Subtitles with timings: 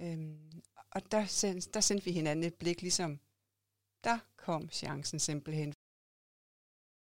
[0.00, 3.20] Øhm, og der, send, der sendte vi hinanden et blik, ligesom,
[4.04, 5.74] der kom chancen simpelthen.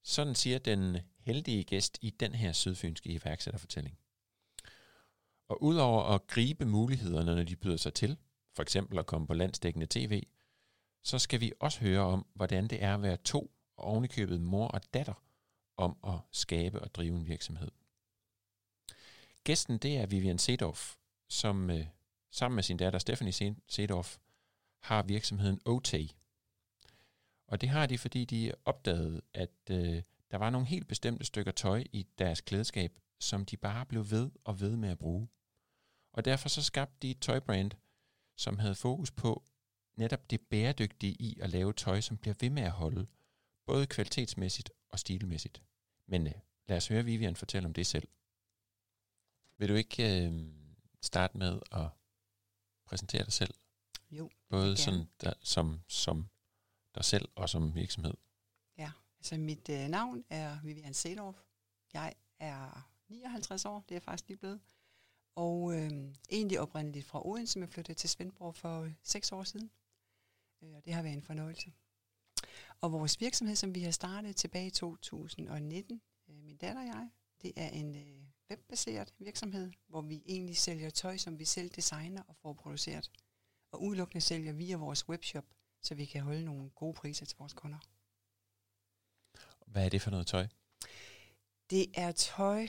[0.03, 3.99] Sådan siger den heldige gæst i den her sydfynske iværksætterfortælling.
[5.49, 8.19] Og udover at gribe mulighederne, når de byder sig til,
[8.53, 10.23] for eksempel at komme på landsdækkende tv,
[11.03, 14.69] så skal vi også høre om, hvordan det er at være to og ovenikøbet mor
[14.69, 15.25] og datter
[15.77, 17.71] om at skabe og drive en virksomhed.
[19.45, 20.95] Gæsten det er Vivian Sedorf,
[21.29, 21.87] som øh,
[22.35, 24.19] sammen med sin datter Stephanie Sedorf
[24.81, 25.95] har virksomheden OT.
[27.47, 31.53] Og det har de, fordi de opdagede, at øh, der var nogle helt bestemte stykker
[31.53, 35.29] tøj i deres klædeskab, som de bare blev ved og ved med at bruge.
[36.13, 37.71] Og derfor så skabte de et tøjbrand,
[38.37, 39.45] som havde fokus på
[39.97, 43.07] netop det bæredygtige i at lave tøj, som bliver ved med at holde,
[43.67, 45.63] både kvalitetsmæssigt og stilmæssigt.
[46.07, 46.35] Men øh,
[46.69, 48.09] lad os høre Vivian fortælle om det selv.
[49.59, 50.47] Vil du ikke øh,
[51.01, 51.89] starte med at
[52.95, 53.55] præsentere dig selv?
[54.11, 54.31] Jo.
[54.49, 56.29] Både sådan der, som, som
[56.95, 58.15] dig selv og som virksomhed.
[58.79, 61.37] Ja, altså mit øh, navn er Vivian Sedorf.
[61.93, 64.61] Jeg er 59 år, det er jeg faktisk lige blevet.
[65.35, 65.91] Og øh,
[66.31, 69.71] egentlig oprindeligt fra Odense, men flyttede til Svendborg for øh, seks år siden.
[70.63, 71.73] Øh, og det har været en fornøjelse.
[72.81, 77.09] Og vores virksomhed, som vi har startet tilbage i 2019, øh, min datter og jeg,
[77.43, 82.23] det er en øh, webbaseret virksomhed, hvor vi egentlig sælger tøj, som vi selv designer
[82.29, 83.11] og får produceret.
[83.73, 85.45] Og udelukkende sælger via vores webshop,
[85.83, 87.79] så vi kan holde nogle gode priser til vores kunder.
[89.67, 90.47] Hvad er det for noget tøj?
[91.71, 92.69] Det er tøj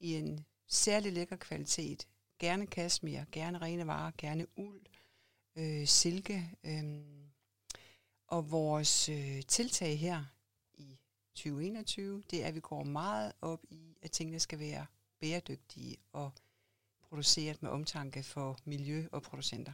[0.00, 2.08] i en særlig lækker kvalitet.
[2.38, 4.86] Gerne kasmir, gerne rene varer, gerne uld,
[5.56, 6.50] øh, silke.
[6.64, 6.84] Øh,
[8.26, 10.24] og vores øh, tiltag her
[10.74, 10.98] i
[11.34, 14.86] 2021, det er, at vi går meget op i, at tingene skal være
[15.20, 16.32] bæredygtige og
[17.00, 19.72] produceret med omtanke for miljø og producenter.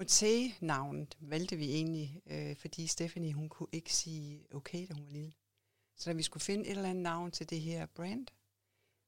[0.00, 5.12] OT-navnet valgte vi egentlig, øh, fordi Stephanie hun kunne ikke sige okay, da hun var
[5.12, 5.32] lille.
[5.96, 8.26] Så da vi skulle finde et eller andet navn til det her brand,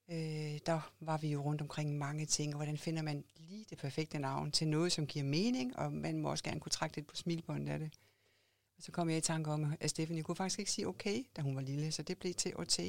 [0.08, 3.78] øh, der var vi jo rundt omkring mange ting, og hvordan finder man lige det
[3.78, 7.06] perfekte navn til noget, som giver mening, og man må også gerne kunne trække lidt
[7.06, 7.90] på smilbåndet af det.
[8.76, 11.42] Og så kom jeg i tanke om, at Stephanie kunne faktisk ikke sige okay, da
[11.42, 12.80] hun var lille, så det blev til OT.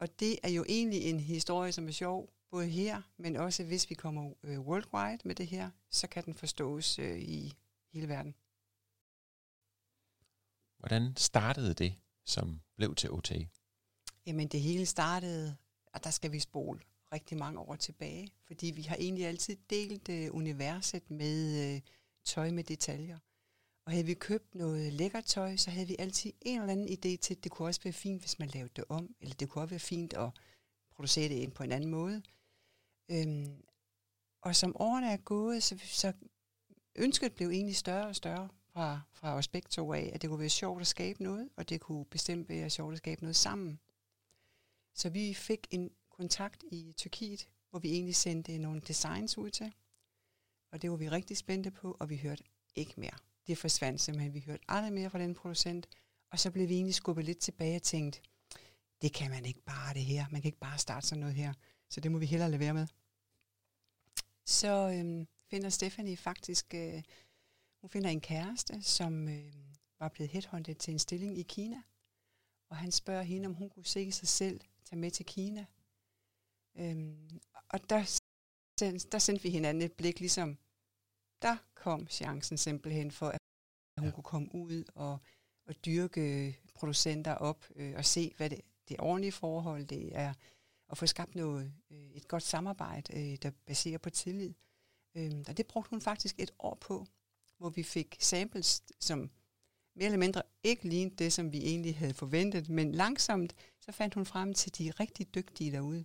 [0.00, 3.90] Og det er jo egentlig en historie, som er sjov, både her, men også hvis
[3.90, 7.54] vi kommer øh, worldwide med det her, så kan den forstås øh, i
[7.92, 8.34] hele verden.
[10.78, 11.94] Hvordan startede det,
[12.24, 13.32] som blev til OT?
[14.26, 15.56] Jamen det hele startede,
[15.86, 16.80] og der skal vi spole
[17.12, 21.80] rigtig mange år tilbage, fordi vi har egentlig altid delt øh, universet med øh,
[22.24, 23.18] tøj med detaljer.
[23.84, 27.16] Og havde vi købt noget lækkert tøj, så havde vi altid en eller anden idé
[27.16, 29.62] til, at det kunne også være fint, hvis man lavede det om, eller det kunne
[29.62, 30.30] også være fint at
[30.94, 32.22] producere det ind på en anden måde.
[33.10, 33.62] Øhm,
[34.40, 36.12] og som årene er gået, så, så
[36.96, 40.40] ønsket blev egentlig større og større fra, fra os begge to af, at det kunne
[40.40, 43.80] være sjovt at skabe noget, og det kunne bestemt være sjovt at skabe noget sammen.
[44.94, 49.72] Så vi fik en kontakt i Tyrkiet, hvor vi egentlig sendte nogle designs ud til.
[50.72, 53.18] Og det var vi rigtig spændte på, og vi hørte ikke mere.
[53.46, 54.34] Det forsvandt simpelthen.
[54.34, 55.88] Vi hørte aldrig mere fra den producent.
[56.30, 58.22] Og så blev vi egentlig skubbet lidt tilbage og tænkt,
[59.02, 60.26] det kan man ikke bare det her.
[60.30, 61.52] Man kan ikke bare starte sådan noget her.
[61.88, 62.86] Så det må vi hellere lade være med.
[64.46, 67.02] Så øhm, finder Stephanie faktisk, øh,
[67.80, 69.54] hun finder en kæreste, som øh,
[69.98, 71.82] var blevet headhunted til en stilling i Kina.
[72.68, 75.66] Og han spørger hende, om hun kunne se sig selv tage med til Kina.
[76.76, 78.20] Øhm, og der,
[79.12, 80.58] der sendte vi hinanden et blik, ligesom
[81.42, 83.38] der kom chancen simpelthen for, at
[83.98, 84.14] hun ja.
[84.14, 85.18] kunne komme ud og,
[85.66, 90.34] og dyrke producenter op øh, og se, hvad det, det ordentlige forhold det er,
[90.88, 94.54] og få skabt noget, øh, et godt samarbejde, øh, der baserer på tillid.
[95.16, 97.06] Øh, og det brugte hun faktisk et år på,
[97.58, 99.30] hvor vi fik samples, som
[99.96, 104.14] mere eller mindre ikke lignede det, som vi egentlig havde forventet, men langsomt så fandt
[104.14, 106.04] hun frem til de rigtig dygtige derude.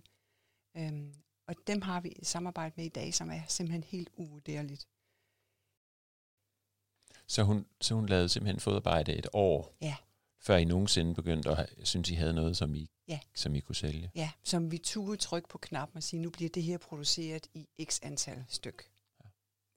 [0.76, 1.14] Øhm,
[1.48, 4.88] og dem har vi et samarbejde med i dag, som er simpelthen helt uvurderligt.
[7.28, 9.96] Så hun, så hun lavede simpelthen fodarbejde et år, ja.
[10.40, 13.20] før I nogensinde begyndte at synes, I havde noget, som I, ja.
[13.34, 14.10] som I kunne sælge?
[14.14, 17.68] Ja, som vi turde trykke på knappen og sige, nu bliver det her produceret i
[17.84, 18.90] x antal styk.
[19.24, 19.28] Ja.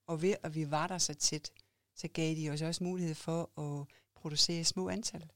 [0.08, 1.52] Og ved at vi var der så tæt,
[1.96, 5.30] så gav de os også mulighed for at producere små antal.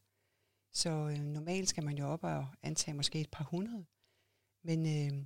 [0.74, 3.86] Så øh, normalt skal man jo op og antage måske et par hundrede.
[4.64, 5.26] Men øh,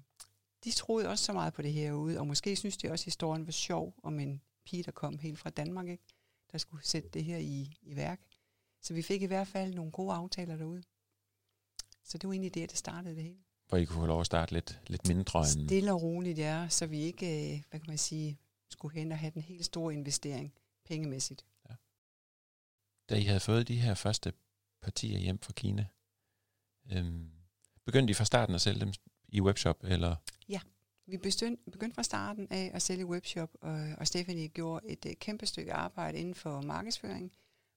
[0.64, 3.06] de troede også så meget på det her ude, og måske synes de også, at
[3.06, 6.04] historien var sjov om en pige, der kom helt fra Danmark, ikke?
[6.52, 8.22] Der skulle sætte det her i, i værk.
[8.82, 10.84] Så vi fik i hvert fald nogle gode aftaler derude.
[12.04, 13.40] Så det var egentlig det, det startede det hele.
[13.68, 15.68] hvor I kunne få lov at starte lidt, lidt mindre end...
[15.68, 18.40] Stille og roligt, ja, så vi ikke, øh, hvad kan man sige,
[18.70, 20.54] skulle hen og have den helt store investering
[20.86, 21.46] pengemæssigt.
[21.70, 21.76] Ja.
[23.10, 24.34] Da I havde fået de her første
[24.82, 25.86] partier hjem fra Kina,
[26.92, 27.32] øhm,
[27.86, 28.94] begyndte I fra starten at sælge dem
[29.28, 30.16] i webshop, eller?
[31.10, 35.46] Vi begyndte, fra starten af at sælge webshop, og, og Stephanie gjorde et uh, kæmpe
[35.46, 37.32] stykke arbejde inden for markedsføring,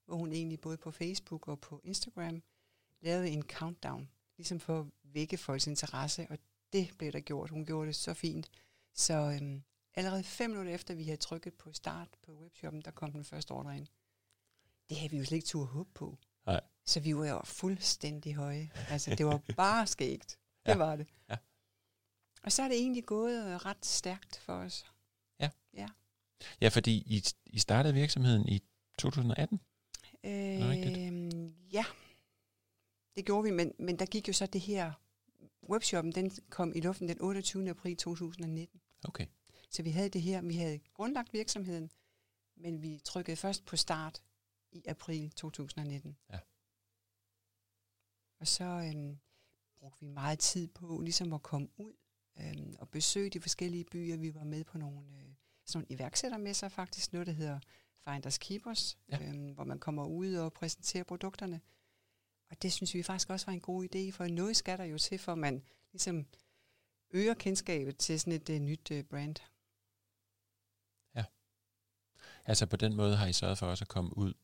[0.06, 2.42] hvor hun egentlig både på Facebook og på Instagram
[3.00, 6.38] lavede en countdown, ligesom for at vække folks interesse, og
[6.72, 7.50] det blev der gjort.
[7.50, 8.50] Hun gjorde det så fint.
[8.94, 9.62] Så øhm,
[9.94, 13.52] allerede fem minutter efter, vi havde trykket på start på webshoppen, der kom den første
[13.52, 13.86] ordre ind.
[14.88, 16.18] Det havde vi jo slet ikke tur håbe på.
[16.46, 16.60] Nej.
[16.86, 18.70] Så vi var jo fuldstændig høje.
[18.88, 20.38] Altså, det var bare skægt.
[20.66, 20.76] Det ja.
[20.76, 21.06] var det.
[21.28, 21.36] Ja.
[22.42, 24.84] Og så er det egentlig gået ret stærkt for os.
[25.40, 25.50] Ja.
[25.74, 25.88] Ja,
[26.60, 28.62] ja fordi I, I startede virksomheden i
[28.98, 29.60] 2018?
[30.24, 30.32] Øh,
[31.74, 31.84] ja,
[33.16, 34.92] det gjorde vi, men, men der gik jo så det her,
[35.70, 37.70] webshoppen den kom i luften den 28.
[37.70, 38.80] april 2019.
[39.04, 39.26] Okay.
[39.70, 41.90] Så vi havde det her, vi havde grundlagt virksomheden,
[42.56, 44.22] men vi trykkede først på start
[44.72, 46.16] i april 2019.
[46.32, 46.38] Ja.
[48.40, 49.18] Og så øhm,
[49.78, 51.92] brugte vi meget tid på ligesom at komme ud
[52.40, 54.16] øhm, og besøge de forskellige byer.
[54.16, 55.34] Vi var med på nogle, øh,
[55.66, 57.60] sådan nogle iværksættermesser faktisk, noget der hedder
[58.04, 59.28] Finders Keepers, ja.
[59.28, 61.60] øhm, hvor man kommer ud og præsenterer produkterne.
[62.50, 64.98] Og det synes vi faktisk også var en god idé, for noget skal der jo
[64.98, 66.26] til, for man ligesom
[67.10, 69.36] øger kendskabet til sådan et uh, nyt uh, brand.
[71.14, 71.24] Ja.
[72.44, 74.34] Altså på den måde har I sørget for også at komme ud,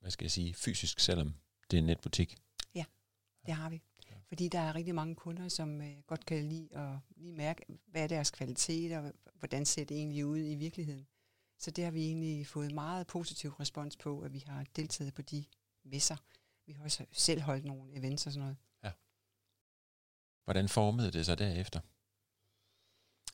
[0.00, 1.34] hvad skal jeg sige, fysisk, selvom
[1.70, 2.36] det er en netbutik?
[2.74, 2.84] Ja,
[3.46, 3.82] det har vi.
[4.30, 8.02] Fordi der er rigtig mange kunder, som uh, godt kan lide at lige mærke, hvad
[8.02, 11.06] er deres kvalitet, og hvordan ser det egentlig ud i virkeligheden.
[11.58, 15.22] Så det har vi egentlig fået meget positiv respons på, at vi har deltaget på
[15.22, 15.44] de
[15.84, 16.16] messer.
[16.66, 18.56] Vi har også selv holdt nogle events og sådan noget.
[18.84, 18.90] Ja.
[20.44, 21.80] Hvordan formede det sig derefter?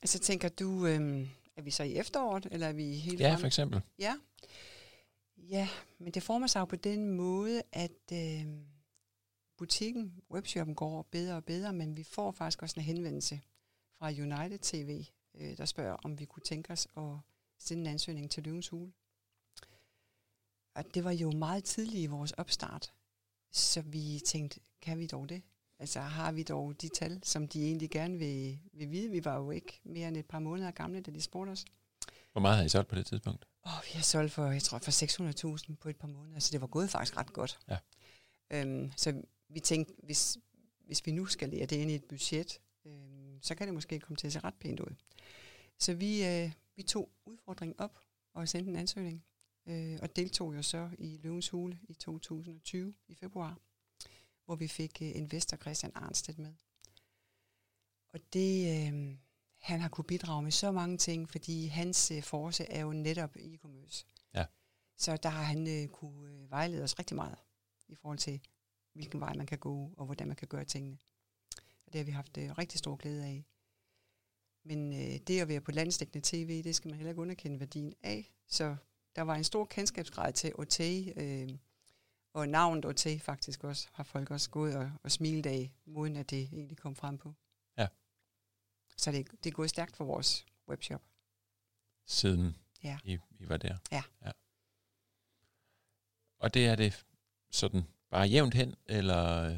[0.01, 3.39] Altså tænker du, øhm, er vi så i efteråret, eller er vi helt Ja, frem?
[3.39, 3.81] for eksempel.
[3.99, 4.15] Ja.
[5.37, 8.45] Ja, men det former sig jo på den måde, at øh,
[9.57, 13.41] butikken, webshoppen går bedre og bedre, men vi får faktisk også en henvendelse
[13.99, 15.05] fra United TV,
[15.35, 17.03] øh, der spørger, om vi kunne tænke os at
[17.59, 18.91] sende en ansøgning til Løvens Hule.
[20.75, 22.93] Og det var jo meget tidligt i vores opstart,
[23.51, 25.41] så vi tænkte, kan vi dog det?
[25.79, 29.11] Altså har vi dog de tal, som de egentlig gerne vil, vil vide?
[29.11, 31.65] Vi var jo ikke mere end et par måneder gamle, da de spurgte os.
[32.31, 33.45] Hvor meget har I solgt på det tidspunkt?
[33.65, 34.91] Åh, oh, vi har solgt for, jeg tror, for
[35.71, 37.59] 600.000 på et par måneder, så det var gået faktisk ret godt.
[37.69, 37.77] Ja.
[38.51, 40.37] Øhm, så vi tænkte, hvis,
[40.85, 43.99] hvis vi nu skal lære det ind i et budget, øhm, så kan det måske
[43.99, 44.95] komme til at se ret pænt ud.
[45.79, 47.99] Så vi, øh, vi tog udfordringen op
[48.33, 49.25] og sendte en ansøgning,
[49.65, 53.59] øh, og deltog jo så i Løvens Hule i 2020 i februar,
[54.45, 56.53] hvor vi fik øh, investor Christian Arnstedt med.
[58.09, 59.17] Og det, øh,
[59.57, 63.35] han har kunne bidrage med så mange ting, fordi hans øh, force er jo netop
[63.35, 64.05] e-commerce.
[64.33, 64.45] Ja.
[64.97, 67.37] Så der har han øh, kunne øh, vejlede os rigtig meget
[67.87, 68.41] i forhold til,
[68.97, 70.97] hvilken vej man kan gå, og hvordan man kan gøre tingene.
[71.85, 73.45] Og det har vi haft øh, rigtig stor glæde af.
[74.63, 77.93] Men øh, det at være på landstækkende tv, det skal man heller ikke underkende værdien
[78.03, 78.33] af.
[78.47, 78.75] Så
[79.15, 80.79] der var en stor kendskabsgrad til OT,
[81.15, 81.49] øh,
[82.33, 86.29] og navnet OT faktisk også, har folk også gået og, og smilet af, måden at
[86.29, 87.33] det egentlig kom frem på.
[87.77, 87.87] Ja.
[88.97, 91.01] Så det, det er gået stærkt for vores webshop.
[92.05, 92.99] Siden ja.
[93.03, 93.77] I, I var der?
[93.91, 94.03] Ja.
[94.25, 94.31] ja.
[96.39, 97.05] Og det er det
[97.51, 99.55] sådan bare jævnt hen, eller?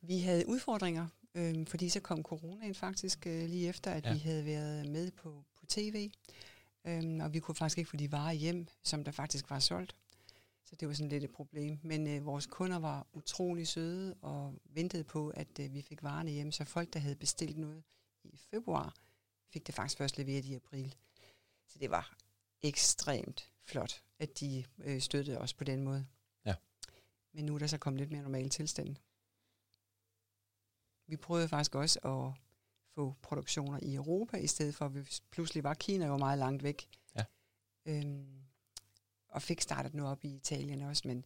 [0.00, 4.12] Vi havde udfordringer, øh, fordi så kom coronaen faktisk øh, lige efter, at ja.
[4.12, 6.10] vi havde været med på, på tv.
[6.84, 9.96] Øhm, og vi kunne faktisk ikke få de varer hjem, som der faktisk var solgt.
[10.64, 11.78] Så det var sådan lidt et problem.
[11.82, 16.30] Men øh, vores kunder var utrolig søde og ventede på, at øh, vi fik varerne
[16.30, 16.52] hjem.
[16.52, 17.82] Så folk, der havde bestilt noget
[18.24, 18.94] i februar,
[19.52, 20.94] fik det faktisk først leveret i april.
[21.68, 22.16] Så det var
[22.62, 26.06] ekstremt flot, at de øh, støttede os på den måde.
[27.32, 28.96] Men nu er der så kommet lidt mere normal tilstand.
[31.06, 32.40] Vi prøvede faktisk også at
[32.94, 36.62] få produktioner i Europa, i stedet for, at vi pludselig var Kina jo meget langt
[36.62, 36.88] væk.
[37.16, 37.24] Ja.
[37.84, 38.42] Øhm,
[39.28, 41.24] og fik startet nu op i Italien også, men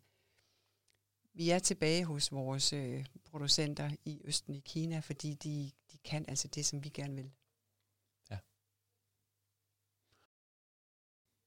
[1.33, 6.25] vi er tilbage hos vores øh, producenter i Østen i Kina, fordi de, de kan
[6.29, 7.33] altså det, som vi gerne vil.
[8.31, 8.39] Ja.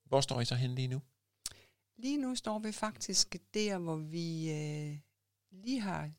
[0.03, 1.01] Hvor står I så hen lige nu?
[1.97, 4.97] Lige nu står vi faktisk der, hvor vi øh,
[5.51, 6.11] lige har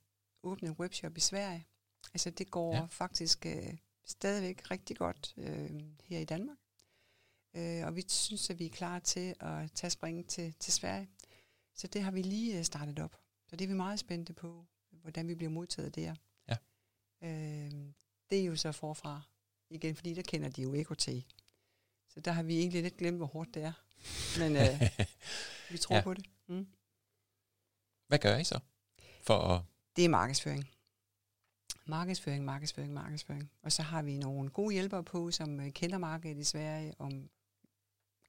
[0.43, 1.67] åbnet en webshop i Sverige.
[2.15, 2.85] Altså det går ja.
[2.85, 6.59] faktisk øh, stadigvæk rigtig godt øh, her i Danmark.
[7.57, 11.09] Øh, og vi synes, at vi er klar til at tage springen til, til Sverige.
[11.75, 13.17] Så det har vi lige øh, startet op.
[13.47, 16.15] Så det er vi meget spændte på, hvordan vi bliver modtaget der.
[16.49, 16.57] Ja.
[17.23, 17.71] Øh,
[18.31, 19.23] det er jo så forfra
[19.71, 21.09] igen, fordi der kender de jo EKT.
[22.09, 23.73] Så der har vi egentlig lidt glemt, hvor hårdt det er.
[24.39, 24.83] Men øh,
[25.71, 25.99] vi tror Ja.
[25.99, 26.05] ja.
[26.05, 26.25] på det.
[26.47, 26.67] Mm.
[28.07, 28.61] Hvad gør I så?
[29.23, 29.63] For at...
[29.97, 30.71] Det er markedsføring.
[31.87, 33.51] Markedsføring, markedsføring, markedsføring.
[33.63, 37.31] Og så har vi nogle gode hjælpere på, som øh, kender markedet i Sverige, om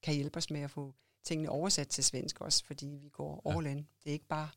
[0.02, 0.94] kan hjælpe os med at få
[1.24, 3.56] tingene oversat til svensk også, fordi vi går Ja.
[3.56, 3.76] all in.
[3.76, 4.48] Det er ikke bare,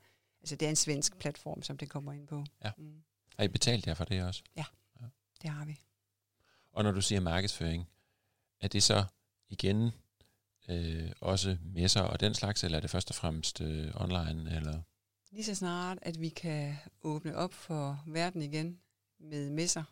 [0.42, 2.44] altså det er en svensk platform, som det kommer ind på.
[2.64, 2.72] Ja.
[2.78, 3.04] Mm,
[3.38, 4.44] Har I betalt jer for det også?
[5.42, 5.80] det har vi.
[6.72, 7.90] Og når du siger markedsføring,
[8.62, 9.04] er det så
[9.50, 9.92] igen
[10.70, 14.56] øh, også messer og den slags, eller er det først og fremmest øh, online?
[14.56, 14.82] Eller?
[15.32, 18.80] Lige så snart, at vi kan åbne op for verden igen
[19.20, 19.84] med messer,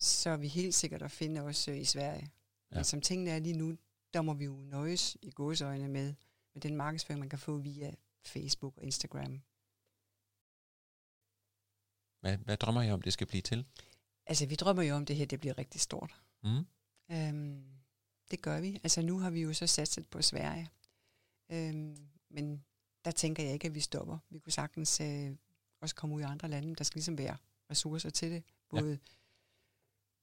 [0.00, 2.30] så er vi helt sikkert at finde os øh, i Sverige.
[2.70, 2.76] Ja.
[2.76, 3.76] Men som tingene er lige nu,
[4.14, 6.14] der må vi jo nøjes i gåsøjne med,
[6.54, 7.94] med den markedsføring, man kan få via
[8.24, 9.40] Facebook og Instagram.
[12.20, 13.66] Hvad, hvad drømmer I om, det skal blive til?
[14.26, 16.14] Altså, vi drømmer jo om, det her det bliver rigtig stort.
[16.42, 16.66] Mm?
[17.10, 17.79] Øhm,
[18.30, 18.80] det gør vi.
[18.82, 20.68] Altså, nu har vi jo så satset på Sverige.
[21.52, 21.96] Øhm,
[22.30, 22.64] men
[23.04, 24.18] der tænker jeg ikke, at vi stopper.
[24.30, 25.30] Vi kunne sagtens øh,
[25.80, 26.76] også komme ud i andre lande.
[26.76, 27.36] Der skal ligesom være
[27.70, 28.42] ressourcer til det.
[28.72, 28.80] Ja.
[28.80, 28.98] Både,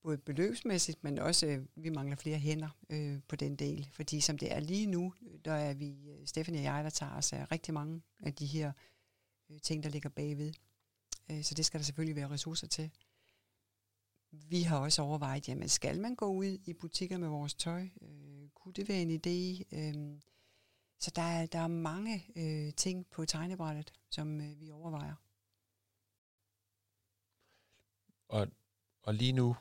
[0.04, 3.90] både beløbsmæssigt, men også, øh, vi mangler flere hænder øh, på den del.
[3.92, 5.14] Fordi som det er lige nu,
[5.46, 8.46] der er vi, øh, Stephanie og jeg, der tager os af rigtig mange af de
[8.46, 8.72] her
[9.50, 10.54] øh, ting, der ligger bagved.
[11.32, 12.92] Øh, så det skal der selvfølgelig være ressourcer til.
[14.32, 17.90] Vi har også overvejet, jamen skal man gå ud i butikker med vores tøj?
[18.02, 19.64] Øh, kunne det være en idé?
[19.78, 20.20] Øh,
[21.00, 25.16] så der er, der er mange øh, ting på tegnebrættet, som øh, vi overvejer.
[28.30, 28.48] Og,
[29.04, 29.56] og lige nu,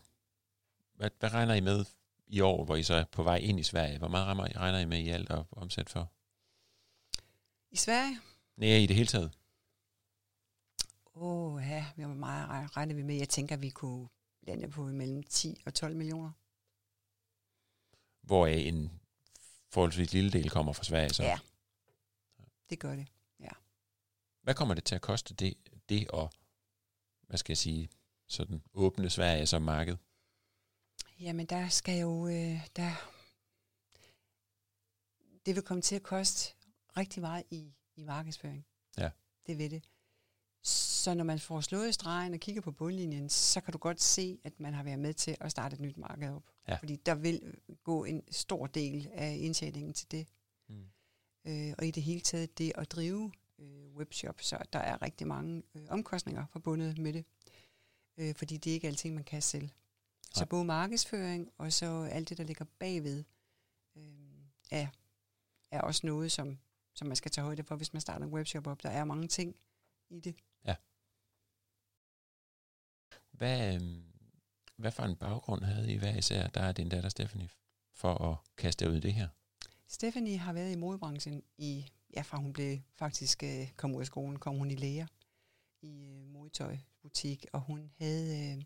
[0.94, 1.84] hvad, hvad regner I med
[2.26, 3.98] i år, hvor I så er på vej ind i Sverige?
[3.98, 6.12] Hvor meget regner, I med i alt at omsætte for?
[7.70, 8.20] I Sverige,
[8.56, 9.38] Nej, i det hele taget.
[11.14, 13.14] åh ja, hvor meget re- regner vi med?
[13.14, 14.08] Jeg tænker, vi kunne
[14.46, 16.30] lande på mellem 10 og 12 millioner.
[18.22, 19.00] Hvor en
[19.70, 21.10] forholdsvis lille del kommer fra Sverige.
[21.10, 21.22] Så.
[21.22, 21.38] Ja.
[22.70, 23.06] Det gør det.
[24.46, 25.56] Hvad kommer det til at koste det,
[25.88, 26.28] det at,
[27.26, 27.88] hvad skal jeg sige,
[28.26, 29.96] sådan åbne Sverige som marked?
[31.20, 32.28] Jamen, der skal jo...
[32.28, 33.12] Øh, der
[35.46, 36.54] det vil komme til at koste
[36.96, 38.66] rigtig meget i, i markedsføring.
[38.98, 39.10] Ja.
[39.46, 39.82] Det vil det.
[41.06, 44.38] Så når man får slået stregen og kigger på bundlinjen, så kan du godt se,
[44.44, 46.42] at man har været med til at starte et nyt marked op.
[46.68, 46.76] Ja.
[46.76, 50.26] Fordi der vil gå en stor del af indtjeningen til det.
[50.68, 50.84] Mm.
[51.44, 55.26] Øh, og i det hele taget det at drive øh, webshop, så der er rigtig
[55.26, 57.24] mange øh, omkostninger forbundet med det.
[58.16, 59.68] Øh, fordi det er ikke alting, man kan selv.
[60.34, 63.24] Så både markedsføring og så alt det, der ligger bagved,
[63.96, 64.02] øh,
[64.70, 64.86] er,
[65.70, 66.58] er også noget, som,
[66.94, 68.82] som man skal tage højde for, hvis man starter en webshop op.
[68.82, 69.56] Der er mange ting
[70.10, 70.34] i det.
[73.36, 74.02] Hvad, øhm,
[74.76, 77.48] hvad for en baggrund havde I hver især, der er din datter Stephanie,
[77.94, 79.28] for at kaste jer ud i det her?
[79.86, 84.06] Stephanie har været i modebranchen i, ja, fra hun blev faktisk øh, kom ud af
[84.06, 85.06] skolen, kom hun i læger
[85.82, 88.64] i øh, modetøjbutik, og hun havde øh,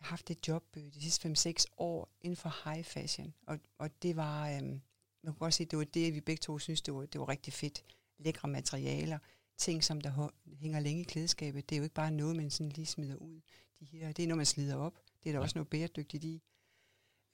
[0.00, 4.16] haft et job øh, de sidste 5-6 år inden for high fashion, og, og det
[4.16, 4.80] var, øh, man
[5.24, 7.52] kunne godt sige, det var det, vi begge to synes, det var, det var rigtig
[7.52, 7.84] fedt.
[8.18, 9.18] Lækre materialer,
[9.56, 11.68] ting, som der hænger længe i klædeskabet.
[11.70, 13.40] Det er jo ikke bare noget, man sådan lige smider ud.
[13.80, 14.94] De her, det er noget, man slider op.
[15.22, 15.42] Det er der Ja.
[15.42, 16.42] også noget bæredygtigt i.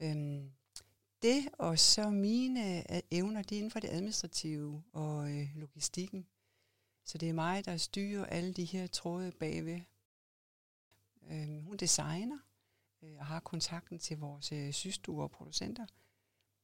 [0.01, 0.51] Øhm,
[1.23, 6.27] det og så mine øh, evner, det er inden for det administrative og øh, logistikken.
[7.05, 9.81] Så det er mig, der styrer alle de her tråde bagved.
[11.31, 12.39] Øhm, hun designer
[13.03, 15.87] øh, og har kontakten til vores øh, systuer og producenter.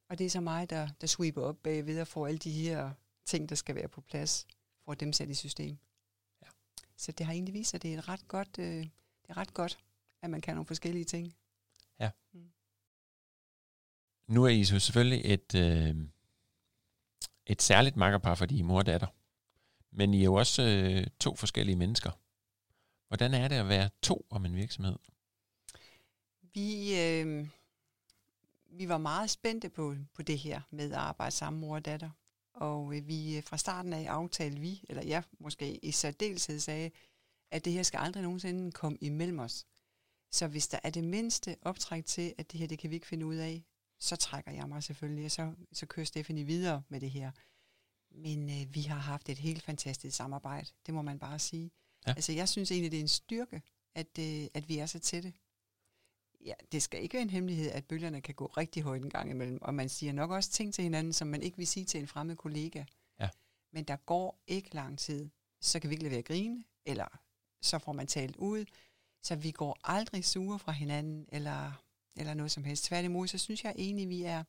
[0.09, 2.93] Og det er så mig, der, der sweeper op bagved og får alle de her
[3.25, 4.47] ting, der skal være på plads,
[4.87, 5.79] for dem sat i system.
[6.43, 6.47] Ja.
[6.97, 9.37] Så det har egentlig vist sig, at det er, et ret godt, øh, det er
[9.37, 9.79] ret godt,
[10.23, 11.37] at man kan nogle forskellige ting.
[14.27, 15.97] Nu er I så selvfølgelig et, øh,
[17.47, 19.07] et særligt makkerpar, fordi I er mor og datter.
[19.91, 22.11] Men I er jo også øh, to forskellige mennesker.
[23.09, 24.97] Hvordan er det at være to om en virksomhed?
[26.43, 27.49] Vi, øh,
[28.71, 32.11] vi var meget spændte på, på det her med at arbejde sammen mor og datter.
[32.57, 36.91] Og øh, vi øh, fra starten af aftalte vi, eller jeg måske i særdeleshed sagde,
[37.51, 39.67] at det her skal aldrig nogensinde komme imellem os.
[40.33, 43.07] Så hvis der er det mindste optræk til, at det her det kan vi ikke
[43.07, 43.65] finde ud af,
[43.99, 47.31] så trækker jeg mig selvfølgelig, og så, så kører Stephanie videre med det her.
[48.11, 51.71] Men øh, vi har haft et helt fantastisk samarbejde, det må man bare sige.
[52.07, 52.13] Ja.
[52.13, 53.63] Altså jeg synes egentlig, det er en styrke,
[53.95, 55.33] at, øh, at vi er så tætte.
[56.45, 59.31] Ja, det skal ikke være en hemmelighed, at bølgerne kan gå rigtig højt en gang
[59.31, 62.01] imellem, og man siger nok også ting til hinanden, som man ikke vil sige til
[62.01, 62.85] en fremmed kollega.
[63.21, 63.29] Ja.
[63.73, 67.21] Men der går ikke lang tid, så kan vi ikke lade være at grine, eller
[67.63, 68.65] så får man talt ud,
[69.23, 71.85] Så vi går aldrig sure fra hinanden, eller,
[72.17, 72.85] eller noget som helst.
[72.85, 74.45] Tværtimod, så synes jeg egentlig, vi er,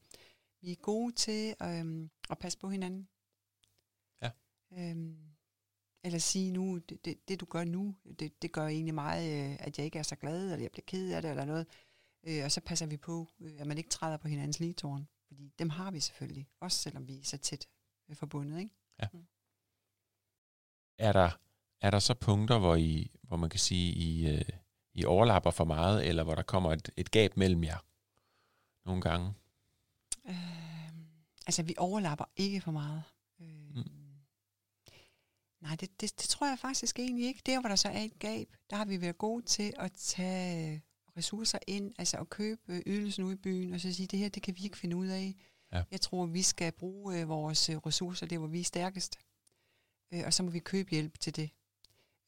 [0.62, 3.08] vi er gode til øhm, at passe på hinanden.
[4.22, 4.32] Ja.
[4.72, 5.37] Øhm,
[6.08, 9.58] eller sige nu, det, det, det du gør nu, det, det gør egentlig meget, øh,
[9.60, 11.68] at jeg ikke er så glad, eller jeg bliver ked af det, eller noget.
[12.24, 15.08] Øh, og så passer vi på, øh, at man ikke træder på hinandens ligetårn.
[15.28, 17.68] Fordi dem har vi selvfølgelig, også selvom vi er så tæt
[18.10, 18.60] øh, forbundet.
[18.60, 18.76] Ikke?
[20.98, 21.30] Er der,
[21.82, 24.46] er der så punkter, hvor, I, hvor man kan sige, I, øh,
[24.94, 27.78] I overlapper for meget, eller hvor der kommer et, et gab mellem jer
[28.86, 29.34] nogle gange?
[30.26, 30.92] Øh,
[31.48, 33.04] altså, vi overlapper ikke for meget.
[35.62, 37.42] Nej, det, det, det tror jeg faktisk egentlig ikke.
[37.46, 40.84] Der, hvor der så er et gab, der har vi været gode til at tage
[41.18, 44.30] ressourcer ind, altså at købe øh, ydelsen ude i byen, og så sige, det her,
[44.30, 45.36] det kan vi ikke finde ud af.
[45.72, 45.84] Ja.
[45.92, 49.20] Jeg tror, vi skal bruge øh, vores øh, ressourcer der, hvor vi er stærkest.
[50.14, 51.50] Øh, og så må vi købe hjælp til det.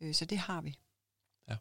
[0.02, 0.80] Øh, så det har vi.
[1.48, 1.58] Ja.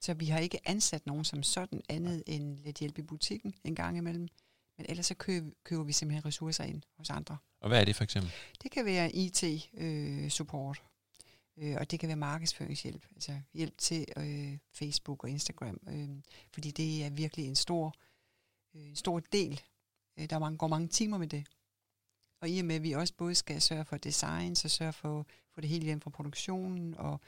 [0.00, 3.74] Så vi har ikke ansat nogen som sådan andet end lidt hjælp i butikken en
[3.74, 4.28] gang imellem.
[4.76, 5.14] Men ellers så
[5.64, 7.38] køber vi simpelthen ressourcer ind hos andre.
[7.60, 8.32] Og hvad er det for eksempel?
[8.62, 10.82] Det kan være IT-support,
[11.58, 16.08] øh, øh, og det kan være markedsføringshjælp, altså hjælp til øh, Facebook og Instagram, øh,
[16.52, 17.94] fordi det er virkelig en stor,
[18.74, 19.60] øh, en stor del.
[20.18, 21.46] Øh, der man mange, går mange timer med det.
[22.40, 25.26] Og i og med, at vi også både skal sørge for design, så sørge for,
[25.54, 27.20] for det hele hjem fra produktionen, og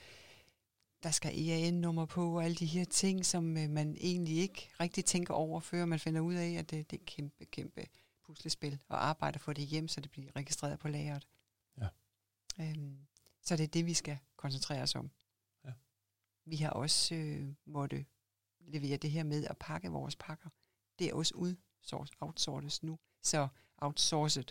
[1.03, 5.05] der skal EAN-nummer på, og alle de her ting, som øh, man egentlig ikke rigtig
[5.05, 7.87] tænker over, før man finder ud af, at det, det er kæmpe, kæmpe
[8.35, 11.27] puslespil, og arbejder for det hjem, så det bliver registreret på lageret.
[11.81, 11.89] Ja.
[12.61, 12.99] Øhm,
[13.43, 15.11] så det er det, vi skal koncentrere os om.
[15.65, 15.71] Ja.
[16.45, 18.05] Vi har også øh, måtte
[18.61, 20.49] levere det her med at pakke vores pakker.
[20.99, 23.49] Det er også udsourced, outsourced nu, så
[23.79, 24.45] outsourced.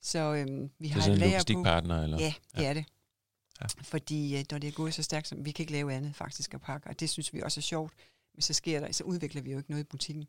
[0.00, 1.34] Så øhm, vi Det er har sådan et en lager på.
[1.34, 2.02] logistikpartner?
[2.02, 2.18] Eller?
[2.18, 2.68] Ja, det Ja.
[2.68, 2.84] er det.
[3.60, 3.66] Ja.
[3.66, 6.54] Fordi øh, når det er gået så stærkt, som vi kan ikke lave andet faktisk
[6.54, 7.92] at pakke, og det synes vi også er sjovt.
[8.34, 10.24] Men så sker der, så udvikler vi jo ikke noget i butikken.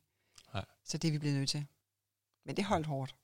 [0.53, 0.65] Nej.
[0.83, 1.65] Så det er vi blevet nødt til.
[2.45, 3.15] Men det holdt hårdt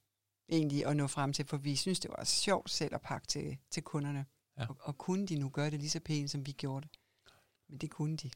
[0.49, 3.57] egentlig at nå frem til, for vi synes, det var sjovt selv at pakke til,
[3.71, 4.25] til kunderne.
[4.57, 4.65] Ja.
[4.69, 6.99] Og, og kunne de nu gøre det lige så pænt, som vi gjorde det?
[7.69, 8.31] Men det kunne de.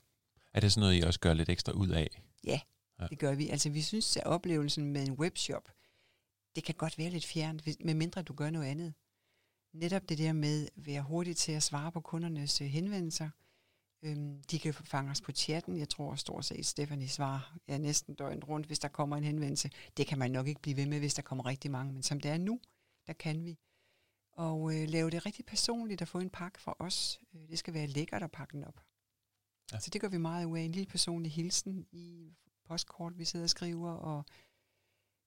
[0.53, 2.21] Er det sådan noget, I også gør lidt ekstra ud af?
[2.43, 2.61] Ja.
[3.09, 3.49] Det gør vi.
[3.49, 5.69] Altså vi synes, at oplevelsen med en webshop,
[6.55, 8.93] det kan godt være lidt fjernt, medmindre du gør noget andet.
[9.73, 13.29] Netop det der med at være hurtig til at svare på kundernes øh, henvendelser.
[14.03, 15.77] Øhm, de kan fange os på chatten.
[15.77, 19.69] Jeg tror stort set, Stephanie svarer ja, næsten døgnet rundt, hvis der kommer en henvendelse.
[19.97, 21.93] Det kan man nok ikke blive ved med, hvis der kommer rigtig mange.
[21.93, 22.59] Men som det er nu,
[23.07, 23.59] der kan vi.
[24.31, 27.19] Og øh, lave det rigtig personligt at få en pakke fra os.
[27.33, 28.77] Øh, det skal være lækkert at pakke den op.
[29.71, 29.75] Ja.
[29.75, 29.79] Ja.
[29.79, 30.61] Så det gør vi meget ud af.
[30.61, 32.35] En lille personlig hilsen i
[32.65, 34.25] postkort, vi sidder og skriver, og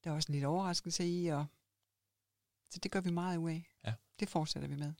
[0.04, 1.46] der er også en lille overraskelse i, og
[2.70, 3.66] så det gør vi meget ud af.
[3.84, 3.94] Ja.
[4.20, 4.92] Det fortsætter vi med.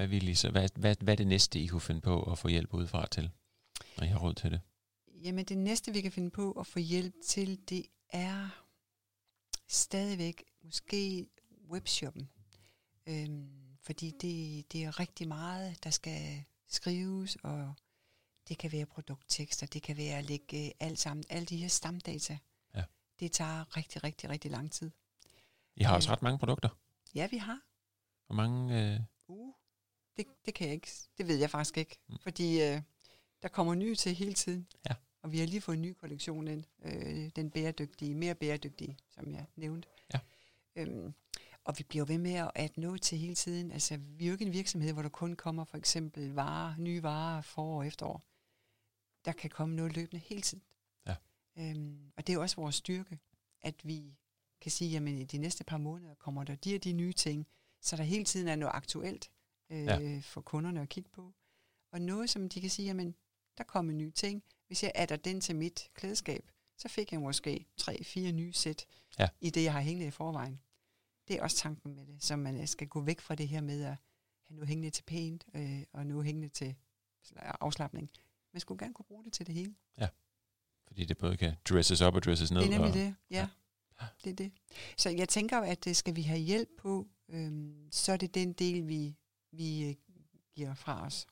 [0.00, 2.38] Hvad, vil I så, hvad, hvad, hvad er det næste, I kunne finde på at
[2.38, 3.30] få hjælp udefra til,
[3.98, 4.60] når I har råd til det?
[5.22, 8.48] Jamen det næste, vi kan finde på at få hjælp til, det er
[9.68, 11.26] stadigvæk måske
[11.70, 12.30] webshoppen.
[13.06, 17.74] Øhm, fordi det, det er rigtig meget, der skal skrives, og
[18.48, 21.68] det kan være produkttekster, det kan være at lægge øh, alt sammen, alle de her
[21.68, 22.38] stamdata.
[22.74, 22.84] Ja.
[23.20, 24.90] Det tager rigtig, rigtig, rigtig lang tid.
[25.76, 26.12] I har også Øh.
[26.12, 26.68] ret mange produkter.
[27.14, 27.60] Ja, vi har.
[28.26, 28.94] Hvor mange...
[28.94, 29.00] Øh,
[30.24, 30.90] det, det kan jeg ikke.
[31.18, 31.98] Det ved jeg faktisk ikke.
[32.08, 32.16] Mm.
[32.22, 32.82] Fordi øh,
[33.42, 34.66] der kommer nye til hele tiden.
[34.88, 34.94] Ja.
[35.22, 36.64] Og vi har lige fået en ny kollektion ind.
[36.84, 39.88] Øh, den bæredygtige, mere bæredygtige, som jeg nævnte.
[40.14, 40.18] Ja.
[40.76, 41.14] Øhm,
[41.64, 43.72] og vi bliver ved med at noget til hele tiden.
[43.72, 47.02] Altså, vi er jo ikke en virksomhed, hvor der kun kommer for eksempel varer, nye
[47.02, 48.22] varer forår og efterår.
[49.24, 50.62] Der kan komme noget løbende hele tiden.
[51.06, 51.16] Ja.
[51.58, 53.18] Øhm, og det er også vores styrke,
[53.62, 54.16] at vi
[54.60, 57.46] kan sige, at i de næste par måneder kommer der de og de nye ting,
[57.80, 59.30] så der hele tiden er noget aktuelt
[59.70, 59.98] øh, Ja.
[60.00, 60.20] ja.
[60.24, 61.34] for kunderne at kigge på.
[61.92, 63.14] Og noget, som de kan sige, jamen,
[63.58, 64.42] der kommer nye ting.
[64.66, 68.86] Hvis jeg adder den til mit klædeskab, så fik jeg måske tre-fire nye sæt
[69.18, 69.28] Ja.
[69.40, 70.60] i det, jeg har hængende i forvejen.
[71.28, 73.60] Det er også tanken med det, så man øh, skal gå væk fra det her
[73.60, 76.74] med at have noget hængende til pænt, øh, og noget hængende til
[77.36, 78.10] afslappning.
[78.52, 79.74] Man skulle gerne kunne bruge det til det hele.
[80.86, 82.60] fordi det både kan dresses op og dresses ned.
[82.60, 83.48] Det er nemlig og, det, ja.
[84.24, 84.52] Det er det.
[84.96, 88.34] Så jeg tænker, jo, at det skal vi have hjælp på, øhm, så er det
[88.34, 89.16] den del, vi,
[89.52, 89.94] vi øh,
[90.54, 91.26] giver fra os.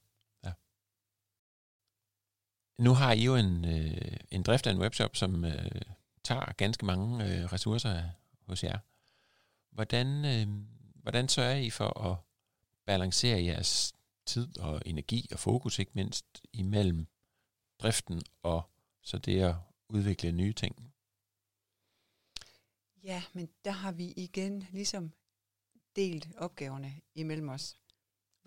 [2.78, 5.83] Nu har I jo en, øh, en drift af en webshop, som øh,
[6.24, 8.02] tager ganske mange øh, ressourcer
[8.46, 8.78] hos jer.
[9.70, 10.46] Hvordan, øh,
[11.02, 12.16] hvordan sørger I for at
[12.87, 13.94] balancere jeres
[14.26, 17.07] tid og energi og fokus, ikke mindst, imellem
[17.78, 18.70] driften og
[19.02, 19.54] så det at
[19.88, 20.92] udvikle nye ting?
[23.02, 25.12] Ja, men der har vi igen ligesom
[25.96, 27.78] delt opgaverne imellem os,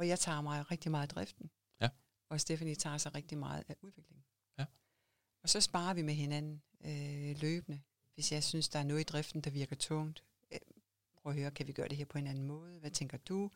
[0.01, 1.49] hvor jeg tager mig rigtig meget af driften.
[1.81, 1.89] Ja.
[2.29, 4.25] og Stephanie tager sig rigtig meget af udvikling.
[4.57, 4.65] Ja.
[5.43, 7.81] Og så sparer vi med hinanden øh, løbende.
[8.13, 10.59] Hvis jeg synes, der er noget i driften, der virker tungt, øh,
[11.15, 12.79] prøv at høre, kan vi gøre det her på en anden måde?
[12.79, 13.51] Hvad tænker du?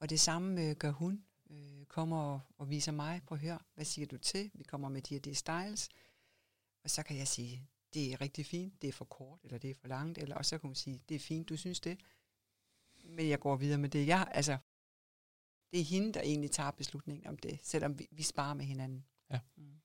[0.00, 1.24] Og det samme øh, gør hun.
[1.50, 4.50] Øh, kommer og, og viser mig, prøv at høre, hvad siger du til?
[4.54, 5.88] Vi kommer med de her de styles.
[6.84, 9.70] Og så kan jeg sige, det er rigtig fint, det er for kort, eller det
[9.70, 12.00] er for langt, eller og så kan hun sige, det er fint, du synes det.
[13.04, 14.06] Men jeg går videre med det.
[14.06, 14.58] Jeg, altså,
[15.72, 19.04] det er hende, der egentlig tager beslutningen om det, selvom vi, vi sparer med hinanden.
[19.30, 19.38] Ja.
[19.56, 19.80] Mm.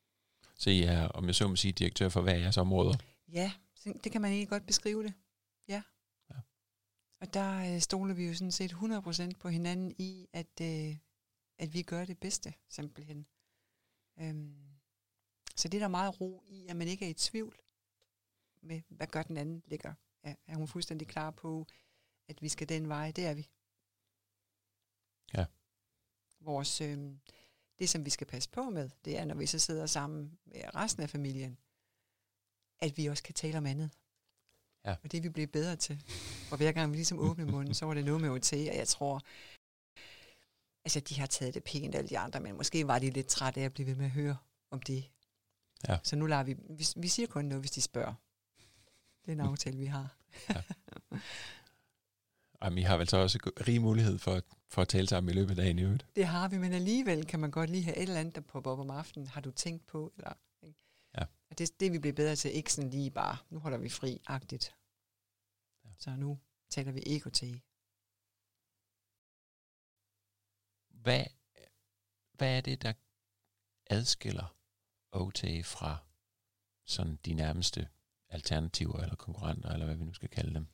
[0.56, 2.98] Så I er, om jeg så må sige, direktør for hver jeres områder?
[3.28, 3.52] Ja,
[4.04, 5.14] det kan man egentlig godt beskrive det.
[5.68, 5.82] Ja.
[6.30, 6.36] ja.
[7.22, 10.98] Og der øh, stoler vi jo sådan set 100% på hinanden i, at, øh,
[11.60, 13.26] at vi gør det bedste, simpelthen.
[14.20, 14.66] Øhm,
[15.56, 17.56] så det er der meget ro i, at man ikke er i tvivl
[18.62, 19.94] med, hvad gør den anden ligger.
[20.24, 21.68] Ja, er hun fuldstændig klar på,
[22.28, 23.12] at vi skal den vej?
[23.12, 23.50] Det er vi.
[26.46, 26.98] Vores, øh,
[27.80, 30.62] det, som vi skal passe på med, det er, når vi så sidder sammen med
[30.76, 31.58] resten af familien,
[32.80, 33.90] at vi også kan tale om andet.
[34.86, 34.96] Ja.
[35.04, 36.04] Og det er vi blevet bedre til.
[36.52, 38.88] Og hver gang vi ligesom åbner munden, så var det noget med OT, og jeg
[38.88, 39.22] tror,
[40.86, 43.62] altså de har taget det pænt, alle de andre, men måske var de lidt trætte
[43.62, 44.38] af at blive ved med at høre
[44.72, 45.12] om det.
[45.88, 45.98] Ja.
[46.04, 48.14] Så nu lader vi, vi, vi siger kun noget, hvis de spørger.
[49.26, 50.18] Det er en aftale, vi har.
[50.50, 50.62] ja.
[52.64, 55.50] Jamen, I har vel så også rig mulighed for, for at tale sammen i løbet
[55.50, 56.06] af dagen i øvrigt.
[56.16, 58.72] Det har vi, men alligevel kan man godt lige have et eller andet, der popper
[58.72, 59.28] op om aftenen.
[59.28, 60.14] Har du tænkt på?
[60.18, 60.80] Eller, ikke?
[61.18, 61.24] Ja.
[61.50, 64.76] Og det, det vi bliver bedre til, ikke sådan lige bare, nu holder vi fri-agtigt.
[65.86, 65.90] Ja.
[66.00, 66.40] Så nu
[66.70, 67.44] taler vi EKT.
[70.90, 71.26] Hvad,
[72.34, 72.94] hvad er det, der
[73.90, 74.58] adskiller
[75.12, 75.98] OT fra
[76.86, 77.90] sådan de nærmeste
[78.30, 80.68] alternativer eller konkurrenter, eller hvad vi nu skal kalde dem?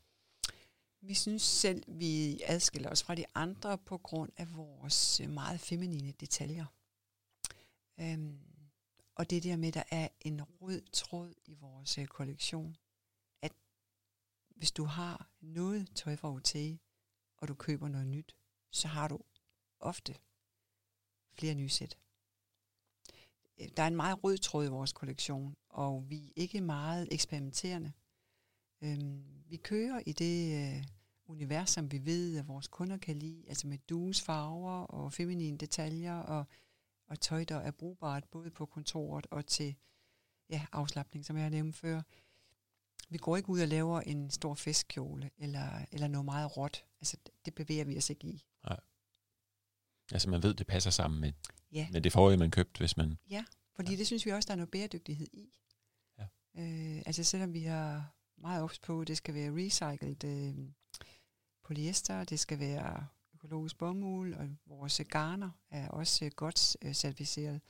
[1.04, 5.60] Vi synes selv, vi adskiller os fra de andre på grund af vores øh, meget
[5.60, 6.66] feminine detaljer.
[8.00, 8.40] Øhm,
[9.16, 12.78] og det der med, at der er en rød tråd i vores øh, kollektion,
[13.42, 13.52] at
[14.56, 16.56] hvis du har noget tøj fra OT,
[17.38, 18.36] og du køber noget nyt,
[18.72, 19.20] så har du
[19.80, 20.16] ofte
[21.34, 21.98] flere nye sæt.
[23.60, 27.08] Øh, der er en meget rød tråd i vores kollektion, og vi er ikke meget
[27.12, 27.94] eksperimenterende.
[28.82, 30.84] Øhm, vi kører i det øh,
[31.26, 35.58] univers, som vi ved, at vores kunder kan lide, altså med dues farver og feminine
[35.58, 36.46] detaljer og,
[37.08, 39.76] og tøj, der er brugbart både på kontoret og til
[40.50, 42.02] ja, afslappning, som jeg har nævnt før.
[43.10, 46.86] Vi går ikke ud og laver en stor festkjole eller, eller noget meget råt.
[47.02, 48.46] Altså, det bevæger vi os ikke i.
[48.64, 48.80] Nej.
[50.12, 51.34] Altså, man ved, det passer sammen med,
[51.72, 51.88] ja.
[51.92, 53.18] med det forrige, man købte, hvis man...
[53.30, 53.98] Ja, fordi ja.
[53.98, 55.54] det synes vi også, der er noget bæredygtighed i.
[56.18, 56.24] Ja.
[56.58, 60.72] Øh, altså, selvom vi har meget ops på, det skal være recycled øh,
[61.64, 67.62] polyester, det skal være økologisk bomuld, og vores garner er også øh, godt øh, certificeret.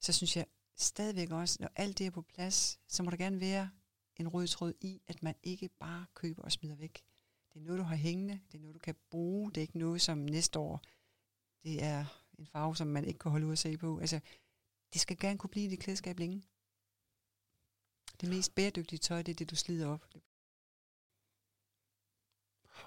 [0.00, 3.40] Så synes jeg stadigvæk også, når alt det er på plads, så må der gerne
[3.40, 3.70] være
[4.16, 7.04] en rød tråd i, at man ikke bare køber og smider væk.
[7.52, 9.78] Det er noget, du har hængende, det er noget, du kan bruge, det er ikke
[9.78, 10.82] noget, som næste år,
[11.62, 12.04] det er
[12.38, 13.98] en farve, som man ikke kan holde ud at se på.
[13.98, 14.20] Altså,
[14.92, 16.42] det skal gerne kunne blive i dit klædeskab længe.
[18.20, 20.06] Det mest bæredygtige tøj, det er det, du slider op.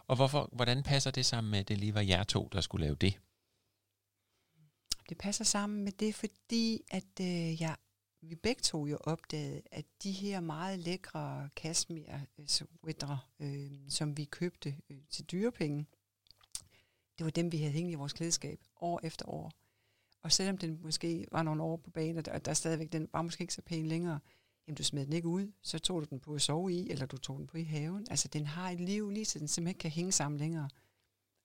[0.07, 2.85] Og hvorfor, hvordan passer det sammen med, at det lige var jer to, der skulle
[2.85, 3.19] lave det?
[5.09, 7.75] Det passer sammen med det, fordi at øh, jeg,
[8.21, 12.05] vi begge to jo opdagede, at de her meget lækre kashmir
[12.47, 15.85] sweater, øh, som vi købte øh, til dyrepenge,
[17.17, 19.51] det var dem, vi havde hængt i vores klædeskab år efter år.
[20.21, 23.41] Og selvom den måske var nogle år på banen, og der stadigvæk, den var måske
[23.41, 24.19] ikke så pæn længere,
[24.67, 27.05] jamen du smed den ikke ud, så tog du den på at sove i, eller
[27.05, 28.07] du tog den på i haven.
[28.09, 30.69] Altså den har et liv lige så den simpelthen ikke kan hænge sammen længere.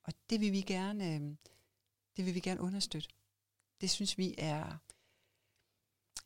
[0.03, 1.37] Og det vil vi gerne, øhm,
[2.17, 3.09] det vil vi gerne understøtte.
[3.81, 4.77] Det synes vi er,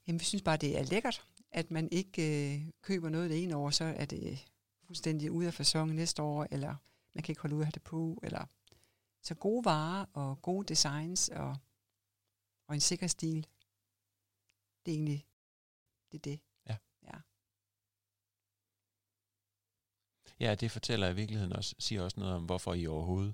[0.07, 3.55] jamen vi synes bare, det er lækkert, at man ikke øh, køber noget det ene
[3.55, 4.45] år, så er det
[4.83, 6.75] fuldstændig ude af fasongen næste år, eller
[7.13, 8.45] man kan ikke holde ud af det på, eller
[9.21, 11.57] så gode varer og gode designs og,
[12.67, 13.47] og en sikker stil,
[14.85, 15.27] det er egentlig
[16.11, 16.39] det, er det.
[16.69, 16.77] Ja.
[17.03, 17.19] ja.
[20.39, 23.33] Ja, det fortæller i virkeligheden også, siger også noget om, hvorfor I overhovedet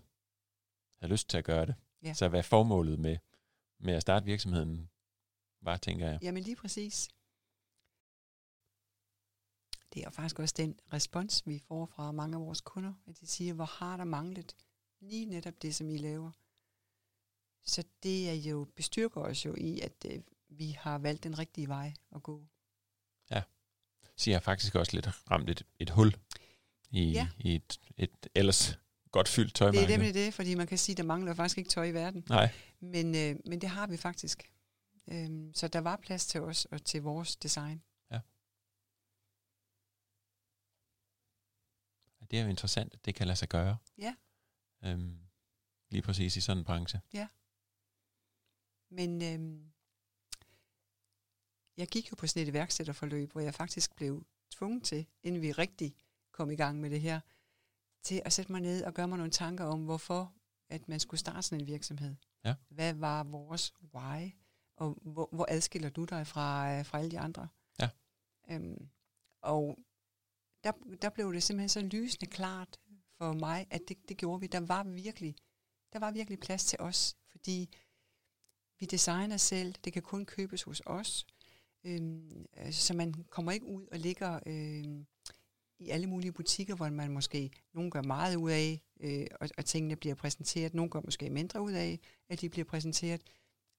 [1.00, 1.76] har lyst til at gøre det.
[2.04, 2.13] Ja.
[2.13, 3.18] Så hvad formålet med,
[3.80, 4.89] med at starte virksomheden
[5.62, 6.20] var, tænker jeg.
[6.22, 7.10] Jamen lige præcis.
[9.94, 13.28] Det er faktisk også den respons, vi får fra mange af vores kunder, at de
[13.28, 14.56] siger, hvor har der manglet
[15.00, 16.32] lige netop det, som I laver.
[17.66, 21.68] Så det er jo bestyrker os jo i, at øh, vi har valgt den rigtige
[21.68, 22.48] vej at gå.
[23.32, 23.44] Ja,
[24.16, 26.16] så jeg har faktisk også lidt ramt et, et hul
[26.94, 27.30] i, Ja.
[27.40, 28.80] i et, et ellers
[29.12, 29.88] godt fyldt tøjmarked.
[29.88, 31.94] Det er nemlig det, fordi man kan sige, at der mangler faktisk ikke tøj i
[31.94, 32.24] verden.
[32.30, 34.52] Nej, Men, øh, men det har vi faktisk.
[35.08, 37.84] Øhm, så der var plads til os og til vores design.
[42.32, 43.78] Det er jo interessant, at det kan lade sig gøre.
[43.98, 44.16] Ja.
[44.84, 45.20] Øhm,
[45.90, 47.02] lige præcis i sådan en branche.
[48.90, 49.72] Men øhm,
[51.78, 55.52] jeg gik jo på sådan et værksætterforløb, hvor jeg faktisk blev tvunget til, inden vi
[55.52, 55.96] rigtig
[56.34, 57.19] kom i gang med det her,
[58.04, 60.34] til at sætte mig ned og gøre mig nogle tanker om, hvorfor
[60.69, 62.15] at man skulle starte sådan en virksomhed.
[62.46, 62.56] Ja.
[62.69, 64.32] Hvad var vores why?
[64.76, 67.48] Og hvor, hvor adskiller du dig fra, øh, fra alle de andre?
[67.80, 67.89] Ja.
[68.50, 68.89] Øhm,
[69.41, 69.80] og
[70.63, 72.80] der, der blev det simpelthen så lysende klart
[73.17, 74.48] for mig, at det, det gjorde vi.
[74.48, 75.36] Der var virkelig,
[75.93, 77.69] der var virkelig plads til os, fordi
[78.80, 79.74] vi designer selv.
[79.74, 81.26] Det kan kun købes hos os.
[81.84, 85.08] Øhm, øh, så man kommer ikke ud og ligger øhm,
[85.80, 89.66] i alle mulige butikker, hvor man måske, nogen gør meget ud af, øh, og, og
[89.66, 90.74] tingene bliver præsenteret.
[90.74, 93.22] Nogen gør måske mindre ud af, at de bliver præsenteret.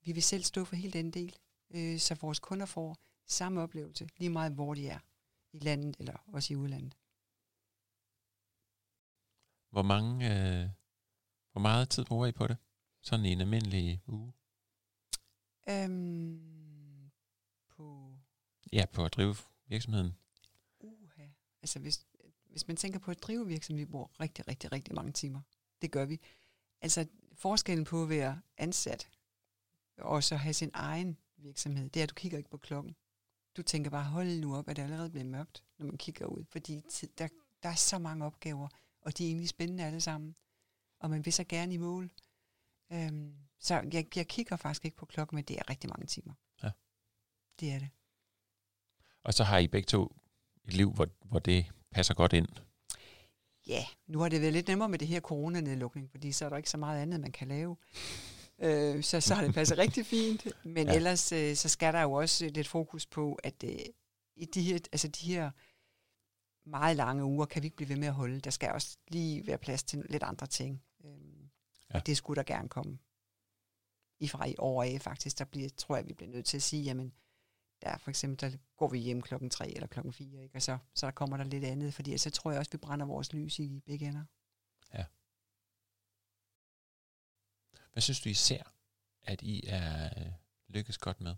[0.04, 1.36] Vi vil selv stå for hele den del,
[1.74, 4.98] øh, så vores kunder får samme oplevelse, lige meget hvor de er
[5.52, 6.94] i landet eller også i udlandet.
[9.70, 10.70] Hvor mange, øh,
[11.52, 12.56] hvor meget tid bruger I på det?
[13.02, 14.32] Sådan en almindelig uge?
[15.68, 17.10] Øhm,
[17.68, 18.14] på
[18.72, 20.16] Ja, på at drive virksomheden.
[21.64, 22.06] Altså hvis,
[22.50, 25.40] hvis man tænker på at drive virksomhed, vi bruger rigtig, rigtig, rigtig mange timer.
[25.82, 26.20] Det gør vi.
[26.80, 29.10] Altså forskellen på at være ansat
[29.98, 32.96] og så have sin egen virksomhed, det er, at du kigger ikke på klokken.
[33.56, 36.44] Du tænker bare, hold nu op, at det allerede bliver mørkt, når man kigger ud.
[36.44, 37.28] Fordi tid, der,
[37.62, 38.68] der er så mange opgaver,
[39.00, 40.34] og de er egentlig spændende alle sammen.
[40.98, 42.10] Og man vil så gerne i mål.
[42.92, 46.34] Øhm, så jeg, jeg kigger faktisk ikke på klokken, men det er rigtig mange timer.
[46.62, 46.70] Ja.
[47.60, 47.90] Det er det.
[49.22, 50.16] Og så har I begge to
[50.64, 52.48] et liv, hvor, hvor det passer godt ind.
[53.66, 56.56] Ja, nu har det været lidt nemmere med det her coronanedlukning, fordi så er der
[56.56, 57.76] ikke så meget andet, man kan lave.
[58.58, 60.46] Øh, så, så har det passet rigtig fint.
[60.64, 60.94] Men Ja.
[60.94, 63.78] ellers øh, så skal der jo også lidt fokus på, at øh,
[64.36, 65.50] i de her, altså de her
[66.68, 68.40] meget lange uger kan vi ikke blive ved med at holde.
[68.40, 70.82] Der skal også lige være plads til lidt andre ting.
[71.04, 71.10] Øh,
[71.90, 71.98] Ja.
[71.98, 72.02] ja.
[72.06, 72.98] Det skulle der gerne komme.
[74.20, 76.62] I fra i år af faktisk, der bliver, tror jeg, vi bliver nødt til at
[76.62, 77.12] sige, jamen,
[77.82, 80.56] der for eksempel, der går vi hjem klokken 3 eller klokken 4, ikke?
[80.56, 83.06] og så, så der kommer der lidt andet, fordi så tror jeg også, vi brænder
[83.06, 84.24] vores lys i begge ender.
[87.92, 88.74] Hvad synes du især,
[89.22, 90.32] at I er øh,
[90.68, 91.34] lykkes godt med?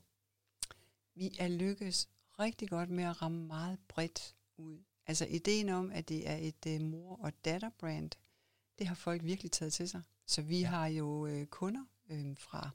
[1.14, 4.78] Vi er lykkes rigtig godt med at ramme meget bredt ud.
[5.06, 8.10] Altså ideen om, at det er et uh, mor- og datter-brand,
[8.78, 10.02] det har folk virkelig taget til sig.
[10.26, 10.60] Så vi Ja.
[10.60, 10.68] ja.
[10.68, 12.70] har jo øh, kunder øh, fra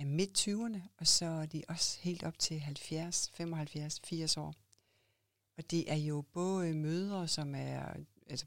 [0.00, 4.54] ja, midt-20'erne, og så er de også helt op til 70, 75, 80 år.
[5.56, 7.94] Og det er jo både mødre, som er,
[8.26, 8.46] altså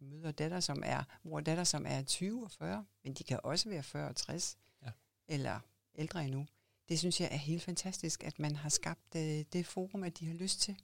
[0.00, 3.24] mødre og datter, som er, mor og datter, som er 20 og 40, men de
[3.24, 4.90] kan også være 40 og 60, Ja.
[5.28, 5.60] eller
[5.94, 6.46] ældre endnu.
[6.88, 10.26] Det synes jeg er helt fantastisk, at man har skabt øh, det forum, at de
[10.26, 10.76] har lyst til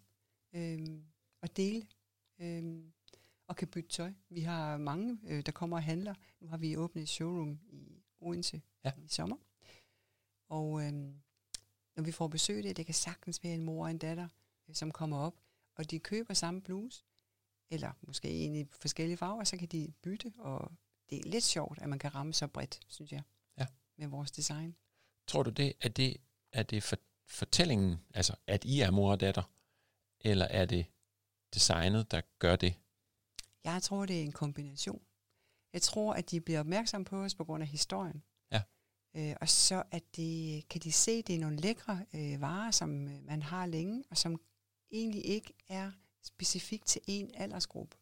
[0.53, 0.89] øh,
[1.43, 1.87] at dele
[2.39, 2.83] øh,
[3.47, 4.13] og kan bytte tøj.
[4.29, 6.15] Vi har mange, øh, der kommer og handler.
[6.41, 8.93] Nu har vi åbnet et showroom i Odense Ja.
[9.05, 9.37] i sommer.
[10.49, 10.93] Og øh,
[11.97, 14.29] når vi får besøg det, det kan sagtens være en mor og en datter,
[14.69, 15.35] øh, som kommer op,
[15.77, 17.05] og de køber samme bluse,
[17.71, 20.73] eller måske en i forskellige farver, så kan de bytte, og
[21.11, 23.23] det er lidt sjovt, at man kan ramme så bredt, synes jeg,
[23.59, 23.67] Ja.
[23.99, 24.77] med vores design.
[25.27, 26.17] Tror du det, er det,
[26.53, 29.43] er det for, fortællingen, altså at I er mor og datter,
[30.21, 30.87] eller er det
[31.55, 32.75] designet, der gør det?
[33.65, 35.03] Jeg tror, det er en kombination.
[35.73, 38.23] Jeg tror, at de bliver opmærksomme på os på grund af historien.
[39.17, 42.71] Øh, og så at det, kan de se, at det er nogle lækre øh, varer,
[42.71, 44.41] som øh, man har længe, og som
[44.91, 45.91] egentlig ikke er
[46.23, 47.97] specifikt til en aldersgruppe.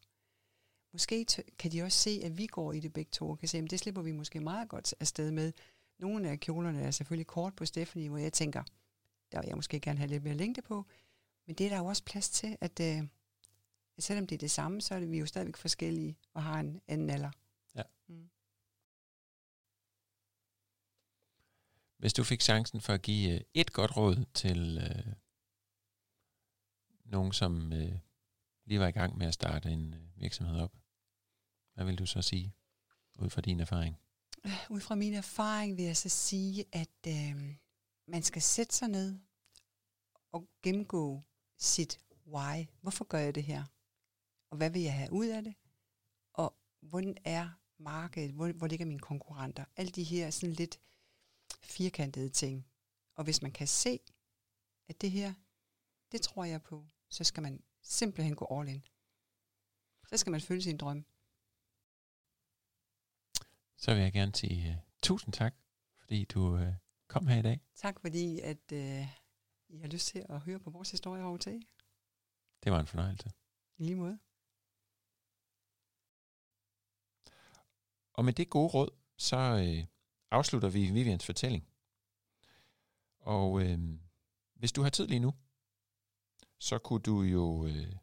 [0.91, 1.25] Måske
[1.59, 3.69] kan de også se, at vi går i det begge to, og kan se, at
[3.69, 5.51] det slipper vi måske meget godt afsted med.
[5.99, 8.63] Nogle af kjolerne er selvfølgelig kort på Stephanie, hvor jeg tænker,
[9.31, 10.85] der vil jeg måske gerne have lidt mere længde på.
[11.45, 13.03] Men det er der jo også plads til, at øh,
[13.99, 16.81] selvom det er det samme, så er det, vi jo stadigvæk forskellige og har en
[16.87, 17.31] anden alder.
[17.75, 17.83] Ja.
[18.07, 18.29] Mm.
[22.03, 25.13] Hvis du fik chancen for at give øh, et godt råd til øh,
[27.05, 27.99] nogen, som øh,
[28.65, 30.73] lige var i gang med at starte en øh, virksomhed op,
[31.73, 32.53] hvad vil du så sige
[33.19, 33.97] ud fra din erfaring?
[34.69, 37.55] Ud fra min erfaring vil jeg så sige, at øh,
[38.07, 39.19] man skal sætte sig ned
[40.31, 41.23] og gennemgå
[41.57, 42.65] sit why.
[42.81, 43.63] Hvorfor gør jeg det her?
[44.49, 45.55] Og hvad vil jeg have ud af det?
[46.33, 48.31] Og hvordan er markedet?
[48.31, 49.65] Hvor, hvor ligger mine konkurrenter?
[49.75, 50.79] Alle de her sådan lidt
[51.63, 52.67] firkantede ting.
[53.15, 53.99] Og hvis man kan se,
[54.87, 55.33] at det her,
[56.11, 58.85] det tror jeg på, så skal man simpelthen gå all in.
[60.09, 61.05] Så skal man følge sin drøm.
[63.77, 65.55] Så vil jeg gerne sige uh, tusind tak,
[65.99, 66.73] fordi du uh,
[67.07, 67.59] kom her i dag.
[67.75, 69.07] Tak fordi, at øh,
[69.69, 71.65] I har lyst til at høre på vores historie over til.
[72.63, 73.31] Det var en fornøjelse.
[73.77, 74.19] I lige måde.
[78.13, 79.85] Og med det gode råd, så øh,
[80.33, 81.67] afslutter vi Vivians fortælling.
[83.19, 83.79] Og øh,
[84.55, 85.33] hvis du har tid lige nu,
[86.59, 87.95] så kunne du jo øh,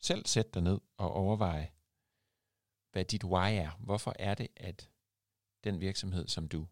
[0.00, 1.72] selv sætte dig ned og overveje,
[2.92, 3.70] hvad dit why er.
[3.70, 4.90] Hvorfor er det, at
[5.64, 6.68] den virksomhed, som du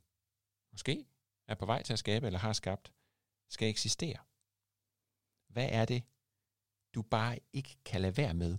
[0.72, 1.07] måske
[1.48, 2.92] er på vej til at skabe eller har skabt,
[3.48, 4.18] skal eksistere?
[5.48, 6.05] Hvad er det,
[6.94, 8.59] du bare ikke kan lade være med?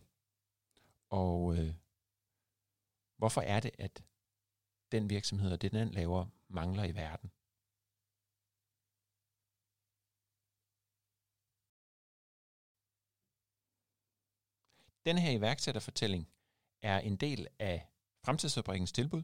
[1.10, 1.74] Og øh,
[3.18, 4.04] hvorfor er det, at
[4.92, 7.32] den virksomhed og det, den laver, mangler i verden?
[15.06, 16.28] Den her iværksætterfortælling
[16.82, 17.88] er en del af
[18.26, 19.24] Fremtidsfabrikkens tilbud.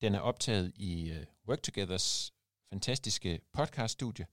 [0.00, 2.34] Den er optaget i øh, Work Togethers
[2.70, 4.26] fantastiske podcaststudie.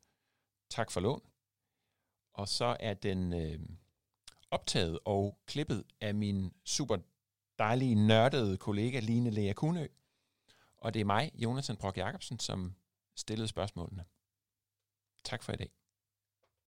[0.69, 1.21] Tak for lån.
[2.33, 3.59] Og så er den øh,
[4.51, 6.97] optaget og klippet af min super
[7.59, 9.87] dejlige, nørdede kollega Line Lea Kunø.
[10.85, 12.75] Og det er mig, Jonathan Brock Jacobsen, som
[13.15, 14.05] stillede spørgsmålene.
[15.23, 15.71] Tak for i dag.